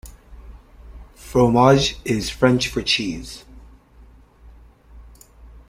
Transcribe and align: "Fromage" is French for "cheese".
"Fromage" 1.13 1.97
is 2.05 2.31
French 2.31 2.69
for 2.69 2.81
"cheese". 2.81 3.45